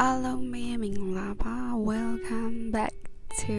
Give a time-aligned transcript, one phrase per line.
[0.00, 1.54] အားလုံးပဲမင်္ဂလာပါ
[1.88, 2.96] welcome back
[3.40, 3.56] to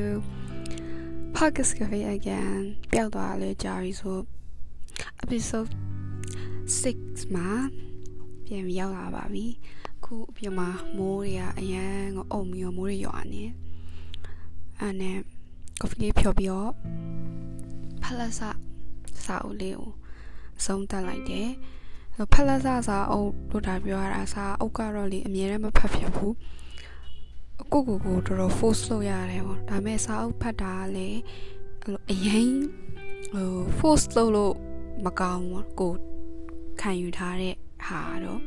[1.36, 2.62] podcast cafe again
[2.92, 4.18] ပျောက်သွားလဲကြာပြီဆို
[5.24, 5.72] episode
[6.68, 7.50] 6မှာ
[8.46, 9.46] ပြန်ရောက်လာပါပြီ
[10.04, 13.44] ခုအပြင်မှာမိုးတွေကအရန်ကိုအုံပြီးတော့မိုးတွေရွာနေ
[14.80, 15.18] အဲ့နဲ့
[15.80, 16.72] coffee လေးဖြော်ပြီးတော့
[18.04, 18.42] ဖလက်စ
[19.26, 19.90] စာအုပ်လေးကို
[20.58, 21.50] အဆုံးတက်လိုက်တယ်
[22.34, 26.36] ဖလက်စစာအုပ်လို့ဒါပြောရတာစာအုပ်ကတော့လေအမြဲတမ်းမဖတ်ဖြစ်ဘူး
[27.72, 31.20] ကိုကိုကိုတော်တော် force လုပ်ရတယ်ပေါ့ဒါပေမဲ့စာအုပ်ဖတ်တာကလည်း
[32.12, 32.54] အရင်
[33.34, 34.54] ဟို force လုပ်လို့
[35.06, 35.94] မကောင်းဘူးကို
[36.82, 37.56] ခံယူထားတဲ့
[37.88, 38.42] ဟာတော့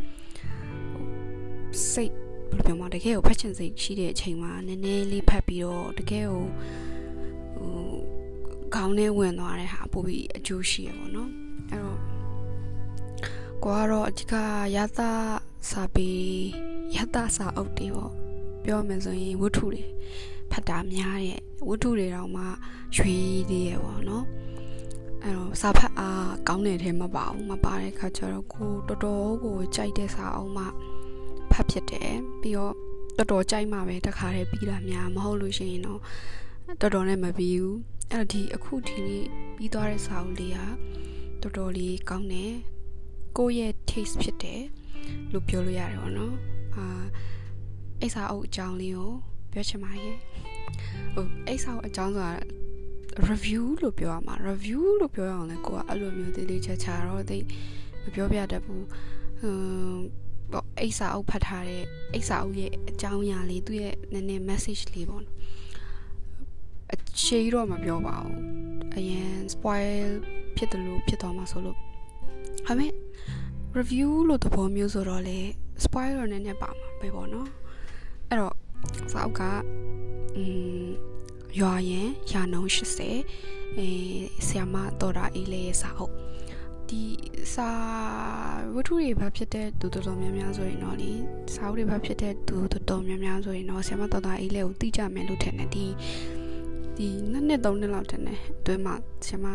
[1.90, 2.12] စိတ်
[2.50, 6.46] ဘယ်လိုပြောမလဲတကယ်ကိုဖတ်ချင်စိတ်ရှိတဲ့အချိန်မှာနည်းနည်းလေးဖတ်ပြီးတော့တကယ်ကို
[7.58, 7.72] ဟို
[8.74, 11.30] ခေါင်းထဲဝင်သွားတဲ့ဟာပို့ပြီးအကျိုးရှိရပါတော့
[11.70, 12.09] အဲ့တော့
[13.64, 14.34] ကိုကတော့အဓိက
[14.76, 15.00] ရသ
[15.70, 16.08] စာပေ
[16.96, 18.12] ရသစာအုပ်တွေပေါ့
[18.64, 19.84] ပြောမယ်ဆိုရင်ဝတ္ထုတွေ
[20.50, 22.44] ဖတ်တာများတဲ့ဝတ္ထုတွေတောင်မှ
[22.96, 23.16] ရွှေ
[23.50, 24.24] သေးရပေါ့နော်
[25.22, 30.64] အဲ့တော့စာဖတ်အားကောင်းတဲ့ထဲမပါဘူးမပါတဲ့ခါကျတော့ကိုတော်တော်ကိုကြိုက်တဲ့စာအုပ်မှ
[31.50, 32.74] ဖတ်ဖြစ်တယ်ပြီးတော့
[33.16, 36.00] တော်တော်ကြိုက်မှပဲတခါတည်းပြီးတာများမဟုတ်လို့ရှိရင်တော့
[36.80, 37.78] တော်တော်နဲ့မပြီးဘူး
[38.12, 40.58] အဲ့တော့ဒီအခုဒီနေ့ပြီးသွားတဲ့စာအုပ်လေးက
[41.40, 42.52] တော်တော်လေးကောင်းတယ်
[43.36, 44.62] ကိုယ့်ရဲ့ taste ဖြစ်တယ်
[45.32, 46.34] လို့ပြောလို့ရတယ်ပေါ့နော်
[46.76, 47.04] အာ
[48.02, 49.10] အိစာအုပ်အကြောင်းလေးကို
[49.52, 50.16] ပြောချင်ပါရဲ့
[51.14, 52.32] ဟိုအိစာအုပ်အကြောင်းဆိုတာ
[53.30, 57.38] review လို့ပြောရမှာ review လို့ပြောရအောင်လဲကိုကအဲ့လိုမျိုးသေးသေးချာချာတော့သိ
[58.02, 58.84] မပြောပြတတ်ဘူး
[59.40, 60.00] ဟမ်
[60.52, 65.36] ပေါ့အိစာအုပ်ဖတ်ထားတဲ့အိစာအုပ်ရဲ့အကြောင်းအရာလေးသူ့ရဲ့နည်းနည်း message လေးပေါ့နော်
[66.92, 68.40] အခြေတော့မပြောပါဘူး
[68.96, 70.10] အရင် spoil
[70.56, 71.78] ဖြစ်တယ်လို့ဖြစ်သွားမှာဆိုလို့
[72.66, 72.92] ဒါပေမဲ့
[73.78, 75.38] review လို့သဘောမျိုးဆိုတော့လေ
[75.84, 77.48] spoiler နည်းနည်းပါမှာပဲပေါ့နော်
[78.28, 78.54] အဲ့တော့
[79.12, 79.42] စာအုပ်က
[80.36, 80.44] อื
[80.84, 80.86] ม
[81.60, 83.88] ရွာရင်ရာနှုံး80အဲ
[84.46, 86.14] ဆီယမတော်တာအေးလေးရဲ့စာအုပ်
[86.88, 87.02] ဒီ
[87.54, 87.70] စာ
[88.74, 91.12] ဝတ္ထုတွေဘာဖြစ်တဲ့သူတော်တော်များများဆိုရင်တော့လေ
[91.54, 95.86] စာအုပ်တွေဘာဖြစ်တဲ့သူတော်တော်များများဆိုရင်တော့ဆီယမတော်တာအေးလေးကိုသိကြမယ်လို့ထင်တယ်ဒီ
[97.00, 98.94] ဒီနှစ်နှစ်သုံးနှစ်လောက်တည်းနဲ့အတွင်းမှာ
[99.26, 99.46] ဆရာမ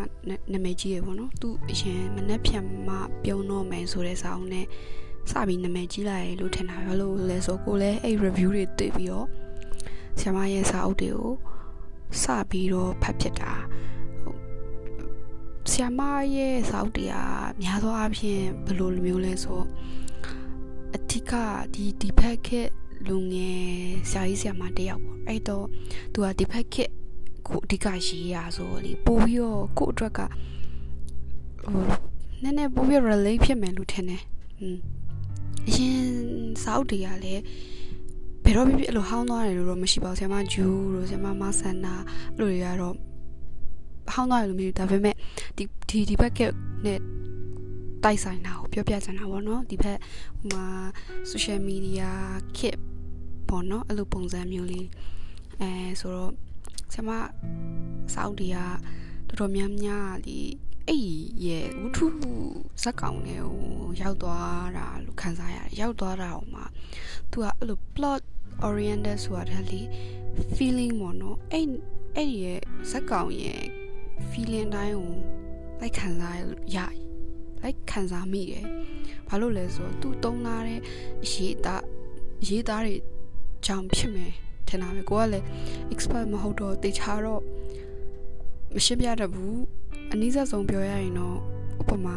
[0.52, 4.66] နာမည်ကြီးရပေါ့နော်သူအရင်မနှက်ဖြန်မှပြုံးတော့မယ်ဆိုတဲ့စာအုပ်နဲ့
[5.30, 9.28] စပြီးနာမည်ကြီးလာရလို့ထင်တာပဲလို့လဲဆိုကိုလည်းအဲ့ review တွေတွေ့ပြီးတော့
[10.20, 11.34] ဆရာမရဲ့စာအုပ်တွေကို
[12.22, 13.54] စပြီးတော့ဖတ်ဖြစ်တာ
[15.72, 16.02] ဆရာမ
[16.36, 17.16] ရဲ့စာအုပ်တွေက
[17.62, 19.62] များသောအားဖြင့်ဘယ်လိုလိုမျိုးလဲဆို
[20.96, 21.34] အထက်က
[21.74, 22.70] ဒီဒီဖက်ခက်
[23.08, 23.66] လူငယ်
[24.12, 25.66] ဆရာကြီးဆရာမတယောက်ပေါ့အဲ့တော့
[26.14, 26.92] သူကဒီဖက်ခက်
[27.48, 30.20] ကိုအဓိကရေးရဆိုလေပို့ပြီးတော့ကို့အတွက်က
[31.64, 31.84] ဟို
[32.44, 34.22] နည်းနည်းပို့ပြီး relate ဖြစ်မယ်လို့ထင်တယ်
[34.60, 34.78] อืม
[35.68, 36.00] အရင်
[36.64, 37.42] စာအုပ်တွေကလည်း
[38.44, 41.94] ဘယ်တော့ဖြစ်ဖြစ်အဲ့လိုဟောင်းသွားတယ်လို့တော့မရှိပါဘူးဆရာမဂျူးတို့ဆရာမမဆန္နာ
[42.36, 42.96] အဲ့လိုတွေကတော့
[44.14, 45.16] ဟောင်းသွားတယ်လို့မရှိဘူးဒါပေမဲ့
[45.58, 46.40] ဒီဒီဒီဘက်က
[46.86, 47.00] နဲ့
[48.04, 50.00] တိုက်ဆိုင်တာကိုပြောပြချင်တာပေါ့နော်ဒီဘက်
[50.40, 50.66] ဟိုမှာ
[51.32, 52.10] social media
[52.58, 52.76] kit
[53.50, 54.88] ပေါ့နော်အဲ့လိုပုံစံမျိုးလေး
[55.62, 55.70] အဲ
[56.00, 56.32] ဆိုတော့
[56.96, 57.12] ဆရာမ
[58.14, 58.58] စာအုပ်တွေက
[59.28, 60.40] တော်တော်များများဒီ
[60.88, 61.08] အဲ့
[61.46, 62.06] ရဲ့ဝတ္ထု
[62.84, 63.60] ဇက်ကောင်တွေဟို
[64.02, 66.66] ရောက်သွားတာလို့ခံစားရတယ်ရောက်သွားတာဟိုမှာ
[67.32, 68.22] သူကအဲ့လို plot
[68.68, 69.82] oriented ဆိုတာလေ
[70.56, 71.68] feeling ပေါ့နော်အဲ့
[72.16, 72.60] အဲ့ရဲ့
[72.92, 73.64] ဇက်ကောင်ရဲ့
[74.30, 75.12] feeling တိုင်းကို
[75.80, 76.38] လိုက်ခံစား
[76.76, 76.78] ရ
[77.62, 78.66] လိုက်ခံစားမိတယ်
[79.28, 80.80] ဘာလို့လဲဆိုတော့သူတုံးလာတဲ့
[81.32, 81.84] ရေးသား
[82.48, 82.96] ရေးသားတွေ
[83.66, 84.45] ကြောင့်ဖြစ်မယ်ထ
[84.76, 85.46] င်တာပဲကိုကလည်း
[85.94, 87.42] expert မဟုတ်တော့တေချာတော့
[88.76, 89.60] မရှင်းပြတတ်ဘူး
[90.12, 91.38] အနည်းဆက်ဆုံးပြောရရင်တော့
[91.82, 92.16] ဥပမာ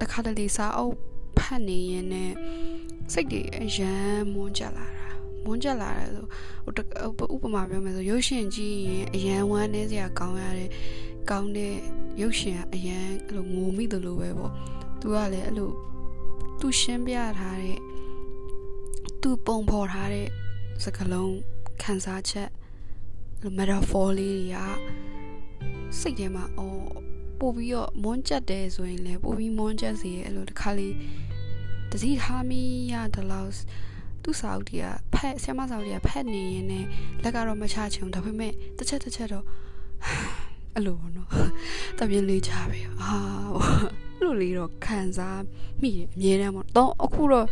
[0.00, 0.94] တခါတလေစာအုပ်
[1.38, 2.32] ဖတ်နေရင်နဲ့
[3.12, 5.08] စိတ်တွေအရန်မွန်းကြလာတာ
[5.44, 6.26] မွန်းကြလာတယ်ဆို
[7.16, 10.70] ဟိုဥပမာပြောမယ်ဆိုရုပ်ရှင်ကြည့်ရင်အရန်ဝမ်းနေစရာကောင်းရတဲ့
[11.30, 11.74] ကောင်းတဲ့
[12.20, 14.52] ရုပ်ရှင်ကအရန်အဲ့လိုငိုမိတယ်လို့ပဲပေါ့
[15.00, 15.70] သူကလည်းအဲ့လို
[16.60, 17.78] သူရှင်းပြထားတဲ့
[19.22, 20.26] သူပုံဖော်ထားတဲ့
[20.84, 21.34] စကားလုံး
[21.82, 22.48] ခံစားချက်
[23.58, 24.58] metaphor လေးတွေက
[25.98, 26.86] စိတ်ထဲမှာအော်
[27.40, 30.94] ပို့ပြီးတော့မွန်းကြက်တယ်ဆိုရင်လည်းပို့ပြီးမွန်းကြက်စေရဲ့အဲ့လိုတစ်ခါလေး
[31.90, 32.62] တတိထားမိ
[32.92, 33.52] ရတလောက်
[34.22, 36.88] သူ့စာအုပ်တွေကဖက်ဆရာမစာအုပ်တွေကဖက်နေရင်လည်း
[37.22, 39.44] လက်ကတော့မချချုံဒါပေမဲ့တစ်ချက်တစ်ချက်တော့
[40.74, 41.28] အဲ့လိုပေါ့နော်
[41.98, 44.01] တပြင်းလေးချပဲအာ
[44.32, 45.42] လိုလေးတော့ခံစား
[45.82, 47.46] မိတယ်အမြဲတမ်းပေါ့တော့အခုတော့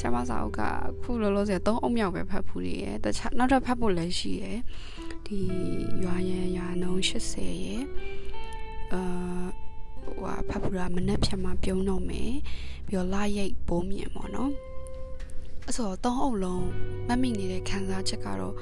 [0.00, 4.58] ဆရာမစာအုပ်ကအခုလောလောဆယ်၃အုံမြောက်ပဲဖတ်ဖူးနေရယ်တခြားနောက်ထပ်ဖတ်ဖို့လည်းရှိရယ်
[5.26, 5.38] ဒီ
[6.04, 7.84] ရွာရန်ရွာနှုံ80ရယ်
[8.92, 9.44] အာ
[10.04, 12.32] ဟိုဖတ်ဖူးတာမနှက်ဖြတ်မှပြုံးတော့မယ်
[12.86, 14.52] ပြီးတော့လာရိတ်ပိုးမြင်ပေါ့နော်
[15.64, 16.66] အဲ့ဆိုတော့အုပ်လုံး
[17.08, 18.54] မမိနေတဲ့ခံစားချက်ကတော့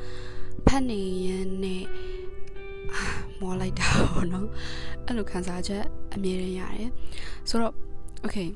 [0.67, 1.85] ဖတ်နေရင်နဲ့
[3.43, 4.49] မောလိုက်တာပေါ့နော်
[5.07, 5.85] အဲ့လိုခံစားချက်
[6.15, 6.91] အမြဲတမ်းရတယ်
[7.49, 7.75] ဆိုတော့
[8.25, 8.49] okay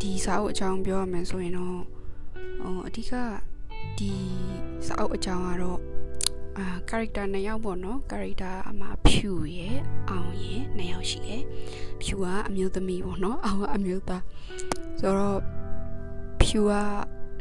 [0.00, 1.76] ဒီစာအုပ်အကြောင်းပြောရမယ်ဆိုရင်တော့
[2.62, 3.12] ဟိုအဓိက
[3.98, 4.12] ဒီ
[4.86, 5.80] စာအုပ်အကြောင်းကတော့
[6.58, 9.78] အာ character နှစ်ယောက်ပေါ့နော် character အမှာဖြူရယ်
[10.10, 11.42] အောင်ရယ်နှစ်ယောက်ရှိရယ်
[12.02, 14.22] ဖြူကအမျိုးသမီးပေါ့နော်အောင်ကအမျိုးသား
[15.00, 15.38] ဆိုတော့
[16.40, 16.72] ဖြူက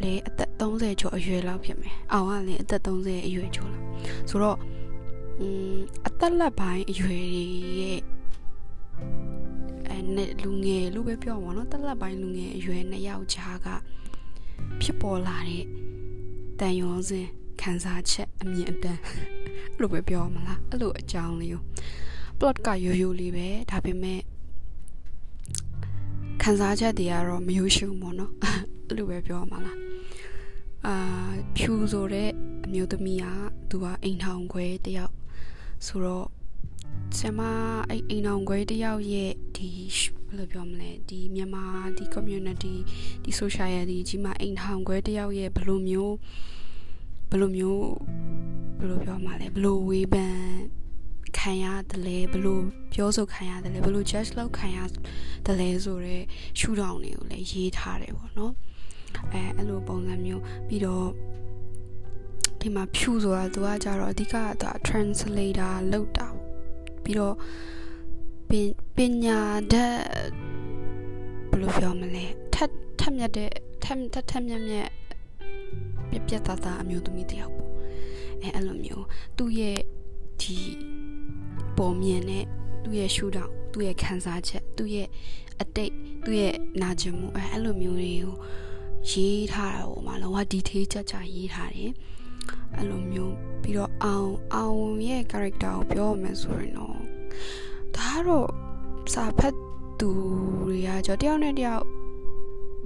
[0.04, 3.88] လည်းအသက်30ကျော်အရွယ်လောက်ဖြစ်မယ်အောင်ကလည်းအသက်30အရွယ်ကျော်လောက်
[4.30, 4.69] ဆိုတော့อืม
[6.06, 7.28] အသက်လက်ပိုင်းအရွယ်
[7.80, 8.02] ရဲ့
[9.90, 13.68] အဲနဲ့လူငယ်လို့ပဲပြောမှာနော်တက်လက်ပိုင်းလူငယ်အရွယ်နှစ်ယောက်ကြားက
[14.82, 15.66] ဖြစ်ပေါ်လာတဲ့
[16.60, 17.28] တန်ရုံစင်
[17.62, 21.62] ခံစားချက်အမြင့်အတန်းအဲ့လိုပဲပြောမလားအဲ့လိုအကြောင်းလေးကို
[22.40, 24.20] plot ကရိုးရိုးလေးပဲဒါပေမဲ့
[26.42, 28.34] ခံစားချက်တွေကတော့မယိုးရှုံပေါ့နော်
[28.88, 29.78] အဲ့လိုပဲပြောမှာလား
[30.86, 30.96] အာ
[31.58, 32.30] ဖြူဆိုတဲ့
[32.66, 33.26] အမျိုးသမီးက
[33.70, 35.14] သူကအိမ်ထောင်ခွဲတယောက်
[35.86, 36.28] ဆိုတော့
[37.18, 37.40] ဆမ
[37.90, 39.70] အဲ့အိမ်အောင်ခွဲတယောက်ရဲ့ဒီ
[40.28, 41.66] ဘယ်လိုပြောမလဲဒီမြန်မာ
[41.98, 42.76] ဒီ community
[43.24, 46.16] ဒီ society ကြီးမှာအိမ်ထောင်ခွဲတယောက်ရဲ့ဘယ်လိုမျိုး
[47.30, 47.86] ဘယ်လိုမျိုး
[48.80, 50.38] ဘယ်လိုပြောမှလဲဘယ်လိုဝေးပန်
[51.38, 52.60] ခံရတယ်လဲဘယ်လို
[52.94, 54.80] ပြောဆိုခံရတယ်လဲဘယ်လို judge လုပ်ခံရ
[55.46, 56.24] တယ်လဲဆိုတော့
[56.60, 58.54] ရှူတောင်တွေကိုလည်းရေးထားတယ်ပေါ့နော်
[59.32, 61.08] အဲအဲ့လိုပုံစံမျိုးပြီးတော့
[62.62, 66.28] ဒီမှာဖြူဆိုတာသူကကြတော့အဓိကက translator လောက်တာ
[67.04, 67.36] ပြီးတော့
[68.96, 69.40] ပညာ
[69.72, 69.96] တတ်
[71.50, 73.50] ဘယ်လိုပြောမလဲထက်ထက်မြက်တဲ့
[73.84, 74.90] ထက်ထက်ထက်မြက်မြက်
[76.10, 77.72] ပြပြသားသားအမျိုးသမီးတယောက်ပေါ့
[78.42, 79.06] အဲအဲ့လိုမျိုး
[79.38, 79.80] သူ့ရဲ့
[80.42, 80.58] ဒီ
[81.78, 82.46] ပုံမြင်တဲ့
[82.84, 85.08] သူ့ရဲ့ရှူတောင်သူ့ရဲ့ခံစားချက်သူ့ရဲ့
[85.62, 85.94] အတိတ်
[86.26, 88.36] သူ့ရဲ့နာကျင်မှုအဲအဲ့လိုမျိုးတွေကို
[89.12, 91.92] ရေးထားတာပေါ့မှာလောက detail ကြကြရေးထားတယ်
[92.76, 96.98] အဲ့လိုမျိုးပြီးတော့အောင်အောင်ရဲ့ character ကိုပြောရမယ်ဆိုရင်တော့
[97.96, 98.50] ဒါကတော့
[99.14, 99.56] စာဖတ်
[100.00, 100.10] သူ
[100.68, 101.84] တွေကကြောတယောက်နဲ့တယောက်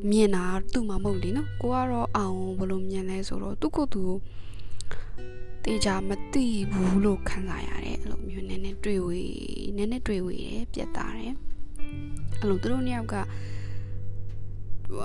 [0.10, 4.04] မြင်တာသူ့မှာမဟုတ်လေနော်ကိုကတော့အောင်ဘယ်လိုမြင်လဲဆိုတော့သူ့ကိုယ်သူ
[5.66, 9.22] တေချာမသိဘူးလို့ခံစားရတယ်အဲ့လိုမျိုးနည်းနည်းတွေ့ဝေ
[9.76, 11.36] နည်းနည်းတွေ့ဝေတယ်ပြတ်သားတယ်
[12.40, 13.16] အဲ့လိုသူတို့နှစ်ယောက်က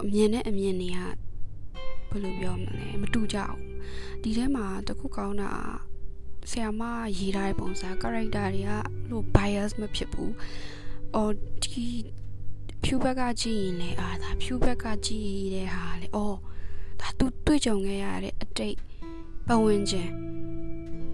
[0.04, 0.98] အမြင်နဲ့အမြင်တွေက
[2.10, 3.60] ဘယ်လိုပြောမလဲမတူကြဘူး
[4.22, 5.50] ဒီထဲမှာတခုကောင်းတာ
[6.50, 6.82] ဆရာမ
[7.18, 8.72] ရေးထားတဲ့ပုံစံ character တွေက
[9.10, 10.32] လို့ bias မဖြစ်ဘူး။
[11.14, 11.34] အော်
[11.64, 11.86] ဒီ
[12.82, 16.36] ဖြူဘက်ကကြည့်ရင်လေအာဒါဖြူဘက်ကကြည့်တဲ့ဟာလေအော်
[17.00, 18.76] ဒါသူတွေ့ကြုံခဲ့ရတဲ့အတိတ်
[19.46, 20.08] ပတ်ဝန်းကျင်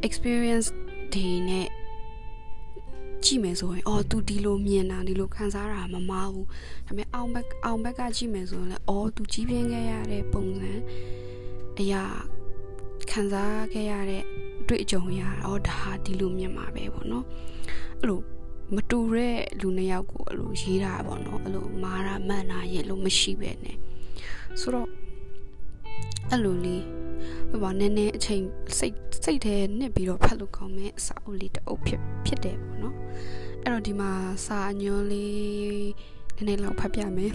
[0.07, 0.69] experience
[1.13, 1.69] ဒီနဲ့
[3.27, 6.47] ကြည့်မယ်ဆိုရင်အော် तू ဒီလိုမြင်တာဒီလိုခံစားတာမမားဘူး
[6.87, 10.73] ဒါပေမဲ့အောင်ဘက်အောင်ဘက်ကကြည့်မယ်ဆိုရင်လည်းအော် तू ကြီးပြင်းခဲ့ရတဲ့ပုံစံ
[11.81, 12.03] အရာ
[13.11, 14.23] ခံစားခဲ့ရတဲ့
[14.61, 17.25] အတွေ့အကြုံရတော့ဒါဒီလိုမြင်မှာပဲပေါ့နော်
[18.01, 18.21] အဲ့လို
[18.75, 23.77] မတူတဲ့လူနှစ်ယောက်ကိုအဲ့လိုရေးတာပေါ့နော်အဲ့လိုမာတာမှန်တာရဲ့လို့မရှိပဲနဲ့
[24.61, 24.89] ဆိုတော့
[26.31, 26.83] အဲ့လိုလေး
[27.51, 28.43] ဘာပါနည်းနည်းအချိန်
[28.79, 32.95] စိတ်စိတ်ထဲနှစ်ပြီးတော့ဖတ်လို့ကောင်းမဲ့အစာအုပ်လေးတအုပ်ဖြစ်ဖြစ်တယ်ပေါ့နော်
[33.63, 34.11] အဲ့တော့ဒီမှာ
[34.47, 35.89] စာအညွှန်းလေး
[36.37, 37.33] နည်းနည်းလောက်ဖတ်ပြမယ်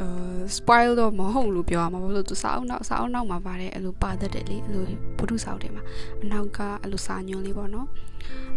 [0.00, 0.08] အဲ
[0.56, 4.84] spoil တော့မဟုတ်လို့ပြောရမှာဘာလို့သူစာအုပ်နောက်စာအုပ်နောက်မှာပါတယ်အဲ့လိုပါတတ်တယ်လေအဲ့လို
[5.18, 5.84] ဘုထုစာအုပ်တွေမှာ
[6.22, 7.88] အနောက်ကအဲ့လိုစာညွှန်းလေးပေါ့နော်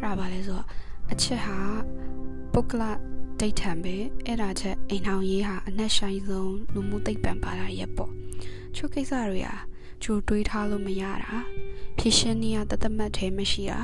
[0.01, 0.67] အဲ့ဒါပါလဲဆိုတော့
[1.11, 1.57] အချက်ဟာ
[2.53, 2.83] ပုဂ္ဂလ
[3.39, 3.95] ဒိဋ္ဌံပဲ
[4.25, 8.11] အဲ့ဒါချက်အိမ်ထောင်ရေးဟာအနှက်ဆိုင်ဆုံးလူမှုသိပ္ပံပါတာရဲ့ပေါ့
[8.75, 9.55] ချို့ကိစ္စတွေဟာ
[10.03, 11.35] ချို့တွေးထားလို့မရတာ
[11.97, 13.79] ဖြစ်ရှင်းနေရတသက်မှတ်ထဲမရှိတာ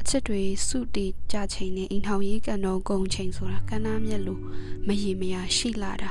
[0.00, 4.40] အချက်တွေစုတည်ကြချိန်နဲ့အိမ်ထောင်ရေးကန်တော်ကုန်ချိန်ဆိုတာကန်းနာမြက်လို့
[4.86, 6.10] မရေမရရှိလာတာ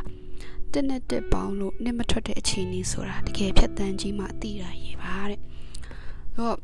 [0.72, 5.40] တက်နဲ့တက်ပေါင်းလို့နှစ်မထွက်တဲ့အခြေအနေဆိုတာတကယ်ဖြတ်တန်းကြီးမှသိတာရေပါတဲ့
[6.38, 6.58] တော့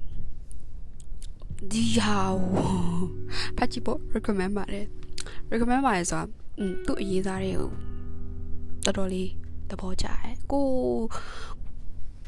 [1.71, 2.19] ဒီဟာ
[3.57, 4.85] ဖတ်ကြည့်ဖို့ recommend ပါတယ်
[5.51, 6.25] recommend ပါတယ်ဆိုတာ
[6.59, 7.69] อืมသူ့အရေးသားတွေကို
[8.85, 9.29] တော်တော်လေး
[9.69, 10.65] သဘောကျတယ်ကို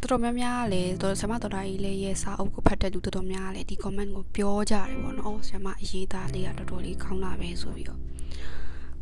[0.01, 8.00] တော်တော်များများလည်းတော်ဆရာမတော်တာကြီးလည်းရဲ့စာအုပ်ကိုဖတ်တဲ့လူတော်တော်များလည်းဒီ comment ကိုပြောကြတယ်ပေါ့နော်ဆရာမအရေးသားလေးကတော်တော်လေးကောင်းလာပဲဆိုပြီးတော့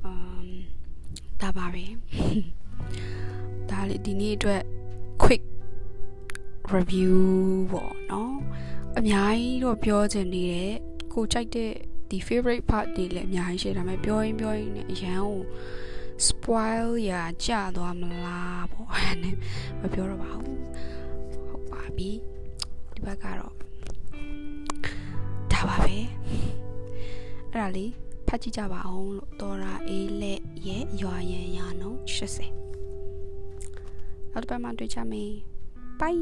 [0.04, 0.50] အမ်
[1.42, 1.86] ဒါပါပဲ
[3.70, 4.62] ဒါလေဒီနေ့အတွက်
[5.24, 5.44] quick
[6.76, 7.16] review
[7.72, 8.36] ပေါ့နော်
[8.98, 10.74] အများကြီးတော့ပြောချင်နေတယ်
[11.14, 11.72] ကိုကြိုက်တဲ့
[12.10, 15.40] ဒီ favorite part တွေလည်းအများကြီးရှိတယ်ဒါပေမဲ့ပြောရင်ပြောရင်လည်းအရန်ကို
[16.28, 19.36] spoil ရာကြသွားမလားပေါ့အဲ့နဲ့
[19.82, 20.60] မပြောတော့ပါဘူး
[21.48, 22.10] ဟုတ်ပါပြီ
[22.94, 23.54] ဒီဘက်ကတော့
[25.52, 25.98] ဒါပါပဲ
[27.52, 27.92] အဲ့ဒါလေး
[28.28, 32.50] ဖတ်ကြည့်ကြပါအောင်လို့တော်ရာအေးလက်ရဲ့ရွာရန်ရာနှုံ80
[34.32, 35.32] နောက်တစ်ပတ်မှတွေ့ကြမယ်
[36.00, 36.22] bye